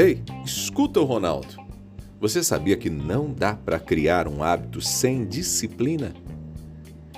Ei, 0.00 0.22
escuta 0.46 0.98
o 0.98 1.04
Ronaldo. 1.04 1.58
Você 2.18 2.42
sabia 2.42 2.74
que 2.74 2.88
não 2.88 3.30
dá 3.30 3.54
para 3.54 3.78
criar 3.78 4.26
um 4.26 4.42
hábito 4.42 4.80
sem 4.80 5.26
disciplina? 5.26 6.14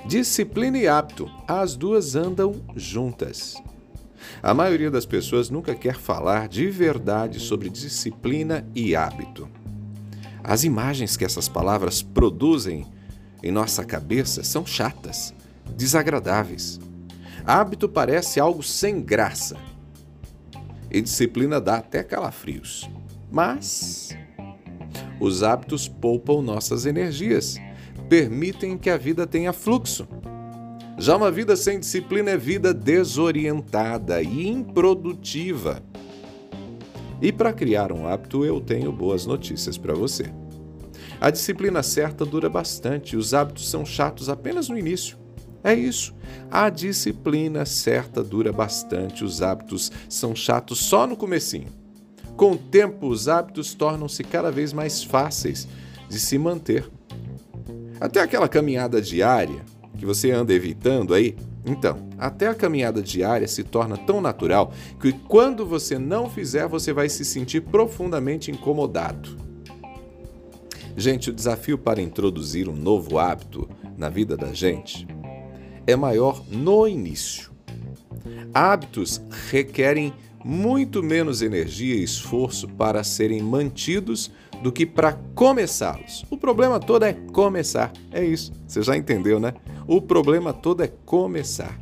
Disciplina 0.04 0.76
e 0.76 0.88
hábito, 0.88 1.30
as 1.46 1.76
duas 1.76 2.16
andam 2.16 2.60
juntas. 2.74 3.54
A 4.42 4.52
maioria 4.52 4.90
das 4.90 5.06
pessoas 5.06 5.48
nunca 5.48 5.76
quer 5.76 5.94
falar 5.94 6.48
de 6.48 6.68
verdade 6.70 7.38
sobre 7.38 7.68
disciplina 7.68 8.66
e 8.74 8.96
hábito. 8.96 9.48
As 10.42 10.64
imagens 10.64 11.16
que 11.16 11.24
essas 11.24 11.48
palavras 11.48 12.02
produzem 12.02 12.84
em 13.44 13.52
nossa 13.52 13.84
cabeça 13.84 14.42
são 14.42 14.66
chatas, 14.66 15.32
desagradáveis. 15.76 16.80
Hábito 17.46 17.88
parece 17.88 18.40
algo 18.40 18.60
sem 18.60 19.00
graça. 19.00 19.56
E 20.92 21.00
disciplina 21.00 21.58
dá 21.58 21.76
até 21.76 22.02
calafrios. 22.02 22.90
Mas 23.30 24.14
os 25.18 25.42
hábitos 25.42 25.88
poupam 25.88 26.42
nossas 26.42 26.84
energias, 26.84 27.58
permitem 28.10 28.76
que 28.76 28.90
a 28.90 28.98
vida 28.98 29.26
tenha 29.26 29.54
fluxo. 29.54 30.06
Já 30.98 31.16
uma 31.16 31.30
vida 31.30 31.56
sem 31.56 31.80
disciplina 31.80 32.32
é 32.32 32.36
vida 32.36 32.74
desorientada 32.74 34.20
e 34.20 34.46
improdutiva. 34.46 35.82
E 37.22 37.32
para 37.32 37.54
criar 37.54 37.90
um 37.90 38.06
hábito, 38.06 38.44
eu 38.44 38.60
tenho 38.60 38.92
boas 38.92 39.24
notícias 39.24 39.78
para 39.78 39.94
você. 39.94 40.30
A 41.18 41.30
disciplina 41.30 41.82
certa 41.82 42.26
dura 42.26 42.50
bastante, 42.50 43.16
os 43.16 43.32
hábitos 43.32 43.70
são 43.70 43.86
chatos 43.86 44.28
apenas 44.28 44.68
no 44.68 44.76
início. 44.76 45.21
É 45.64 45.74
isso. 45.74 46.14
A 46.50 46.68
disciplina 46.68 47.64
certa 47.64 48.22
dura 48.22 48.52
bastante, 48.52 49.24
os 49.24 49.42
hábitos 49.42 49.92
são 50.08 50.34
chatos 50.34 50.80
só 50.80 51.06
no 51.06 51.16
comecinho. 51.16 51.68
Com 52.36 52.52
o 52.52 52.58
tempo, 52.58 53.06
os 53.06 53.28
hábitos 53.28 53.74
tornam-se 53.74 54.24
cada 54.24 54.50
vez 54.50 54.72
mais 54.72 55.02
fáceis 55.04 55.68
de 56.08 56.18
se 56.18 56.36
manter. 56.38 56.90
Até 58.00 58.20
aquela 58.20 58.48
caminhada 58.48 59.00
diária 59.00 59.62
que 59.96 60.04
você 60.04 60.32
anda 60.32 60.52
evitando 60.52 61.14
aí, 61.14 61.36
então, 61.64 62.08
até 62.18 62.48
a 62.48 62.54
caminhada 62.54 63.00
diária 63.00 63.46
se 63.46 63.62
torna 63.62 63.96
tão 63.96 64.20
natural 64.20 64.72
que 65.00 65.12
quando 65.12 65.64
você 65.64 65.96
não 65.96 66.28
fizer, 66.28 66.66
você 66.66 66.92
vai 66.92 67.08
se 67.08 67.24
sentir 67.24 67.60
profundamente 67.60 68.50
incomodado. 68.50 69.36
Gente, 70.96 71.30
o 71.30 71.32
desafio 71.32 71.78
para 71.78 72.02
introduzir 72.02 72.68
um 72.68 72.74
novo 72.74 73.18
hábito 73.18 73.68
na 73.96 74.08
vida 74.08 74.36
da 74.36 74.52
gente 74.52 75.06
é 75.86 75.96
maior 75.96 76.42
no 76.50 76.86
início. 76.86 77.50
Hábitos 78.54 79.20
requerem 79.50 80.12
muito 80.44 81.02
menos 81.02 81.42
energia 81.42 81.94
e 81.94 82.02
esforço 82.02 82.68
para 82.68 83.04
serem 83.04 83.42
mantidos 83.42 84.30
do 84.62 84.70
que 84.72 84.86
para 84.86 85.12
começá-los. 85.34 86.24
O 86.30 86.36
problema 86.36 86.78
todo 86.78 87.04
é 87.04 87.12
começar. 87.12 87.92
É 88.10 88.24
isso. 88.24 88.52
Você 88.66 88.82
já 88.82 88.96
entendeu, 88.96 89.40
né? 89.40 89.54
O 89.86 90.00
problema 90.00 90.52
todo 90.52 90.82
é 90.82 90.88
começar. 91.04 91.78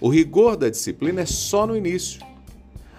O 0.00 0.08
rigor 0.08 0.56
da 0.56 0.70
disciplina 0.70 1.20
é 1.20 1.26
só 1.26 1.66
no 1.66 1.76
início. 1.76 2.20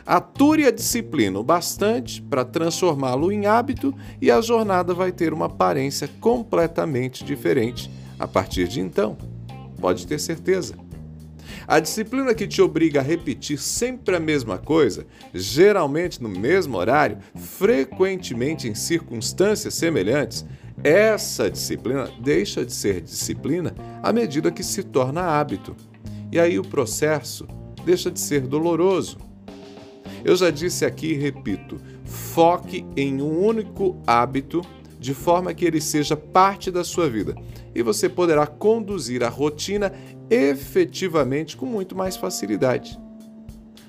Ature 0.06 0.66
a 0.66 0.72
disciplina 0.72 1.40
o 1.40 1.44
bastante 1.44 2.22
para 2.22 2.44
transformá-lo 2.44 3.32
em 3.32 3.46
hábito 3.46 3.94
e 4.20 4.30
a 4.30 4.42
jornada 4.42 4.94
vai 4.94 5.12
ter 5.12 5.34
uma 5.34 5.46
aparência 5.46 6.10
completamente 6.20 7.24
diferente 7.24 7.90
a 8.20 8.28
partir 8.28 8.68
de 8.68 8.82
então. 8.82 9.31
Pode 9.82 10.06
ter 10.06 10.20
certeza. 10.20 10.76
A 11.68 11.80
disciplina 11.80 12.34
que 12.34 12.48
te 12.48 12.62
obriga 12.62 13.00
a 13.00 13.04
repetir 13.04 13.58
sempre 13.58 14.16
a 14.16 14.20
mesma 14.20 14.58
coisa, 14.58 15.06
geralmente 15.34 16.22
no 16.22 16.30
mesmo 16.30 16.78
horário, 16.78 17.18
frequentemente 17.36 18.68
em 18.68 18.76
circunstâncias 18.76 19.74
semelhantes, 19.74 20.46
essa 20.84 21.50
disciplina 21.50 22.10
deixa 22.22 22.66
de 22.66 22.74
ser 22.74 23.02
disciplina 23.02 23.76
à 24.02 24.14
medida 24.14 24.52
que 24.52 24.64
se 24.64 24.84
torna 24.84 25.22
hábito. 25.22 25.76
E 26.32 26.40
aí 26.40 26.58
o 26.58 26.64
processo 26.64 27.48
deixa 27.86 28.10
de 28.10 28.20
ser 28.20 28.42
doloroso. 28.42 29.18
Eu 30.24 30.36
já 30.36 30.50
disse 30.50 30.86
aqui 30.86 31.14
e 31.14 31.18
repito: 31.18 31.80
foque 32.06 32.86
em 32.96 33.22
um 33.22 33.46
único 33.46 34.02
hábito 34.08 34.62
de 35.02 35.16
forma 35.16 35.52
que 35.52 35.66
ele 35.66 35.82
seja 35.82 36.16
parte 36.16 36.70
da 36.70 36.84
sua 36.84 37.10
vida 37.10 37.36
e 37.74 37.82
você 37.82 38.08
poderá 38.08 38.46
conduzir 38.46 39.24
a 39.24 39.30
rotina 39.30 39.92
efetivamente 40.30 41.58
com 41.58 41.66
muito 41.66 41.96
mais 41.96 42.16
facilidade. 42.16 43.00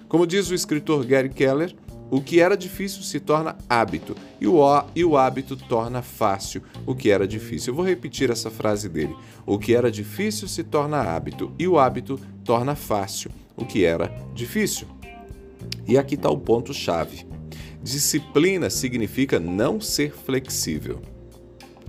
Como 0.08 0.26
diz 0.26 0.48
o 0.48 0.54
escritor 0.54 1.04
Gary 1.04 1.28
Keller, 1.28 1.76
o 2.10 2.22
que 2.22 2.40
era 2.40 2.56
difícil 2.56 3.02
se 3.02 3.20
torna 3.20 3.58
hábito 3.68 4.16
e 4.40 4.46
o, 4.46 4.58
e 4.96 5.04
o 5.04 5.18
hábito 5.18 5.54
torna 5.54 6.00
fácil 6.00 6.62
o 6.86 6.94
que 6.94 7.10
era 7.10 7.28
difícil. 7.28 7.72
Eu 7.72 7.76
vou 7.76 7.84
repetir 7.84 8.30
essa 8.30 8.50
frase 8.50 8.88
dele. 8.88 9.14
O 9.44 9.58
que 9.58 9.74
era 9.74 9.90
difícil 9.90 10.48
se 10.48 10.64
torna 10.64 10.98
hábito 10.98 11.52
e 11.58 11.68
o 11.68 11.78
hábito 11.78 12.18
torna 12.42 12.74
fácil 12.74 13.30
o 13.54 13.66
que 13.66 13.84
era 13.84 14.08
difícil. 14.34 14.88
E 15.86 15.98
aqui 15.98 16.14
está 16.14 16.30
o 16.30 16.38
ponto-chave. 16.38 17.31
Disciplina 17.82 18.70
significa 18.70 19.40
não 19.40 19.80
ser 19.80 20.12
flexível. 20.12 21.02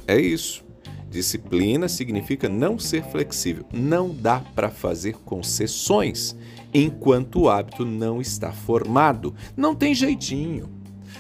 É 0.08 0.20
isso. 0.20 0.64
Disciplina 1.08 1.88
significa 1.88 2.50
não 2.50 2.80
ser 2.80 3.04
flexível. 3.04 3.64
Não 3.72 4.09
dá 4.09 4.40
para 4.40 4.72
fazer 4.72 5.14
concessões 5.24 6.36
enquanto 6.74 7.42
o 7.42 7.50
hábito 7.50 7.86
não 7.86 8.20
está 8.20 8.52
formado. 8.52 9.36
Não 9.56 9.76
tem 9.76 9.94
jeitinho. 9.94 10.68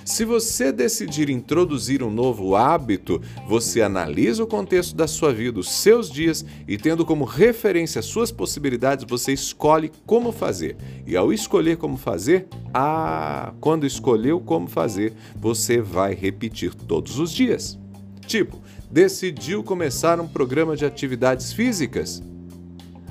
Se 0.05 0.25
você 0.25 0.71
decidir 0.71 1.29
introduzir 1.29 2.03
um 2.03 2.11
novo 2.11 2.55
hábito, 2.55 3.21
você 3.47 3.81
analisa 3.81 4.43
o 4.43 4.47
contexto 4.47 4.95
da 4.95 5.07
sua 5.07 5.33
vida, 5.33 5.59
os 5.59 5.71
seus 5.71 6.09
dias 6.09 6.45
e, 6.67 6.77
tendo 6.77 7.05
como 7.05 7.23
referência 7.23 7.99
as 7.99 8.05
suas 8.05 8.31
possibilidades, 8.31 9.05
você 9.07 9.31
escolhe 9.31 9.91
como 10.05 10.31
fazer. 10.31 10.75
E 11.07 11.15
ao 11.15 11.31
escolher 11.31 11.77
como 11.77 11.95
fazer, 11.95 12.47
ah, 12.73 13.53
quando 13.61 13.85
escolheu 13.85 14.41
como 14.41 14.67
fazer, 14.67 15.13
você 15.35 15.79
vai 15.79 16.13
repetir 16.13 16.73
todos 16.73 17.17
os 17.17 17.31
dias. 17.31 17.79
Tipo, 18.27 18.59
decidiu 18.91 19.63
começar 19.63 20.19
um 20.19 20.27
programa 20.27 20.75
de 20.75 20.85
atividades 20.85 21.53
físicas? 21.53 22.21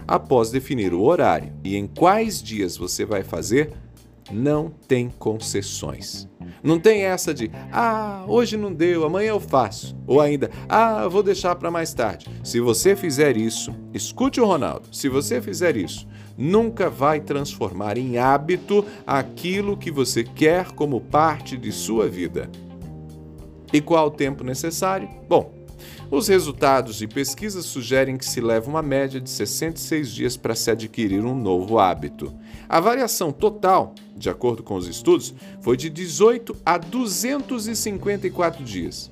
Após 0.07 0.51
definir 0.51 0.93
o 0.93 1.03
horário 1.03 1.53
e 1.65 1.77
em 1.77 1.87
quais 1.87 2.43
dias 2.43 2.77
você 2.77 3.05
vai 3.05 3.23
fazer, 3.23 3.73
não 4.31 4.69
tem 4.69 5.09
concessões. 5.09 6.31
Não 6.63 6.79
tem 6.79 7.03
essa 7.03 7.35
de, 7.35 7.51
ah, 7.73 8.25
hoje 8.27 8.57
não 8.57 8.73
deu, 8.73 9.05
amanhã 9.05 9.31
eu 9.31 9.41
faço. 9.41 9.97
Ou 10.07 10.21
ainda, 10.21 10.51
ah, 10.69 11.07
vou 11.09 11.23
deixar 11.23 11.55
para 11.57 11.71
mais 11.71 11.93
tarde. 11.93 12.29
Se 12.43 12.61
você 12.61 12.95
fizer 12.97 13.37
isso, 13.37 13.75
escute 13.93 14.41
o 14.41 14.47
Ronaldo, 14.47 14.89
se 14.93 15.09
você 15.09 15.41
fizer 15.41 15.77
isso, 15.77 16.07
nunca 16.37 16.89
vai 16.89 17.21
transformar 17.21 17.99
em 17.99 18.19
hábito 18.19 18.85
aquilo 19.07 19.77
que 19.77 19.91
você 19.91 20.25
quer 20.25 20.73
como 20.73 21.01
parte 21.01 21.57
de 21.57 21.73
sua 21.73 22.09
vida. 22.09 22.51
E 23.73 23.81
qual 23.81 24.09
o 24.09 24.11
tempo 24.11 24.45
necessário? 24.45 25.09
Bom, 25.29 25.62
os 26.10 26.28
resultados 26.28 26.97
de 26.97 27.06
pesquisas 27.06 27.65
sugerem 27.65 28.16
que 28.16 28.25
se 28.25 28.41
leva 28.41 28.69
uma 28.69 28.82
média 28.82 29.20
de 29.20 29.31
66 29.31 30.10
dias 30.10 30.37
para 30.37 30.54
se 30.54 30.70
adquirir 30.70 31.25
um 31.25 31.34
novo 31.34 31.78
hábito. 31.78 32.32
A 32.69 32.81
variação 32.81 33.32
total, 33.32 33.94
de 34.16 34.28
acordo 34.28 34.62
com 34.62 34.75
os 34.75 34.87
estudos, 34.87 35.34
foi 35.60 35.76
de 35.76 35.88
18 35.88 36.56
a 36.65 36.78
254 36.78 38.65
dias. 38.65 39.10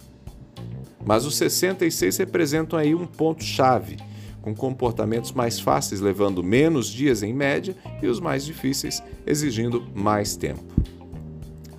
Mas 1.05 1.25
os 1.25 1.37
66 1.37 2.19
representam 2.19 2.79
aí 2.79 2.95
um 2.95 3.07
ponto-chave, 3.07 3.97
com 4.43 4.55
comportamentos 4.55 5.33
mais 5.33 5.61
fáceis 5.61 6.01
levando 6.01 6.43
menos 6.43 6.89
dias 6.89 7.23
em 7.23 7.33
média 7.33 7.77
e 8.03 8.07
os 8.07 8.21
mais 8.21 8.45
difíceis 8.45 9.03
exigindo 9.27 9.85
mais 9.95 10.37
tempo. 10.37 10.65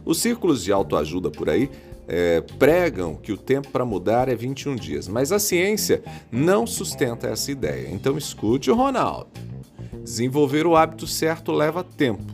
Os 0.04 0.20
círculos 0.20 0.64
de 0.64 0.72
autoajuda 0.72 1.30
por 1.30 1.50
aí 1.50 1.70
é, 2.14 2.42
pregam 2.60 3.16
que 3.16 3.32
o 3.32 3.38
tempo 3.38 3.70
para 3.70 3.86
mudar 3.86 4.28
é 4.28 4.36
21 4.36 4.76
dias, 4.76 5.08
mas 5.08 5.32
a 5.32 5.40
ciência 5.40 6.04
não 6.30 6.68
sustenta 6.68 7.30
essa 7.30 7.50
ideia. 7.50 7.88
Então 7.90 8.18
escute 8.18 8.70
o 8.70 8.76
Ronaldo. 8.76 9.30
Desenvolver 10.04 10.68
o 10.68 10.76
hábito 10.76 11.08
certo 11.08 11.54
leva 11.54 11.86
tempo. 11.86 12.26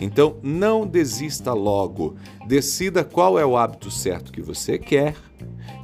Então 0.00 0.36
não 0.42 0.84
desista 0.84 1.52
logo. 1.52 2.16
Decida 2.44 3.04
qual 3.04 3.38
é 3.38 3.46
o 3.46 3.56
hábito 3.56 3.88
certo 3.88 4.32
que 4.32 4.42
você 4.42 4.76
quer. 4.80 5.14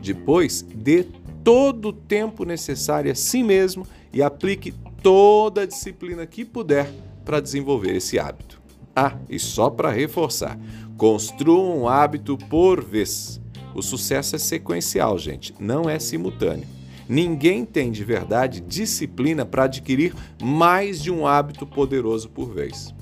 Depois, 0.02 0.62
dê 0.62 1.06
todo 1.44 1.90
o 1.90 1.92
tempo 1.92 2.44
necessário 2.44 3.12
a 3.12 3.14
si 3.14 3.44
mesmo 3.44 3.86
e 4.12 4.24
aplique 4.24 4.74
toda 5.00 5.60
a 5.60 5.66
disciplina 5.66 6.26
que 6.26 6.44
puder 6.44 6.90
para 7.24 7.38
desenvolver 7.38 7.94
esse 7.94 8.18
hábito. 8.18 8.60
Ah, 8.98 9.14
e 9.28 9.38
só 9.38 9.68
para 9.68 9.90
reforçar, 9.90 10.58
Construa 10.96 11.74
um 11.74 11.86
hábito 11.86 12.38
por 12.38 12.82
vez. 12.82 13.38
O 13.74 13.82
sucesso 13.82 14.36
é 14.36 14.38
sequencial, 14.38 15.18
gente, 15.18 15.54
não 15.60 15.90
é 15.90 15.98
simultâneo. 15.98 16.66
Ninguém 17.06 17.66
tem 17.66 17.92
de 17.92 18.02
verdade 18.02 18.60
disciplina 18.60 19.44
para 19.44 19.64
adquirir 19.64 20.14
mais 20.42 21.02
de 21.02 21.10
um 21.10 21.26
hábito 21.26 21.66
poderoso 21.66 22.30
por 22.30 22.52
vez. 22.52 22.94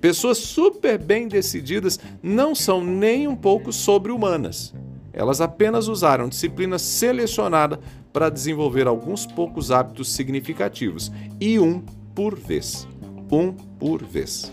Pessoas 0.00 0.38
super 0.38 0.98
bem 0.98 1.28
decididas 1.28 2.00
não 2.22 2.54
são 2.54 2.82
nem 2.82 3.28
um 3.28 3.36
pouco 3.36 3.72
sobre-humanas. 3.72 4.74
Elas 5.12 5.40
apenas 5.40 5.86
usaram 5.86 6.28
disciplina 6.28 6.78
selecionada 6.78 7.78
para 8.12 8.30
desenvolver 8.30 8.86
alguns 8.86 9.26
poucos 9.26 9.70
hábitos 9.70 10.12
significativos 10.12 11.12
e 11.38 11.58
um 11.58 11.80
por 12.14 12.38
vez. 12.38 12.88
Um 13.30 13.52
por 13.52 14.02
vez. 14.02 14.50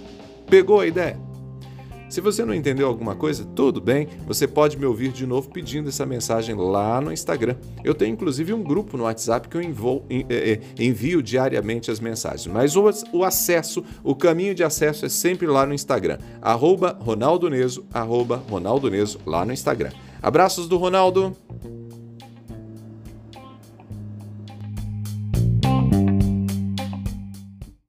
Pegou 0.48 0.82
a 0.82 0.88
ideia? 0.88 1.25
Se 2.16 2.22
você 2.22 2.46
não 2.46 2.54
entendeu 2.54 2.88
alguma 2.88 3.14
coisa, 3.14 3.44
tudo 3.44 3.82
bem, 3.82 4.08
você 4.26 4.48
pode 4.48 4.80
me 4.80 4.86
ouvir 4.86 5.12
de 5.12 5.28
novo 5.28 5.50
pedindo 5.50 5.90
essa 5.90 6.06
mensagem 6.06 6.56
lá 6.56 7.02
no 7.02 7.12
Instagram. 7.12 7.58
Eu 7.84 7.94
tenho 7.94 8.14
inclusive 8.14 8.54
um 8.54 8.64
grupo 8.64 8.96
no 8.96 9.04
WhatsApp 9.04 9.50
que 9.50 9.58
eu 9.58 9.62
é, 10.10 10.24
é, 10.30 10.62
envio 10.82 11.22
diariamente 11.22 11.92
as 11.92 12.00
mensagens, 12.00 12.48
mas 12.48 12.74
o, 12.78 13.22
acesso, 13.22 13.84
o 14.02 14.16
caminho 14.16 14.56
de 14.56 14.64
acesso 14.64 15.06
é 15.06 15.10
sempre 15.10 15.46
lá 15.46 15.66
no 15.66 15.74
Instagram, 15.74 16.18
arroba 16.42 16.98
Ronaldo 17.02 17.50
Neso, 17.50 17.86
arroba 17.94 18.42
Ronaldo 18.50 18.90
Neso, 18.90 19.20
lá 19.26 19.44
no 19.44 19.52
Instagram. 19.52 19.92
Abraços 20.22 20.70
do 20.70 20.78
Ronaldo! 20.78 21.36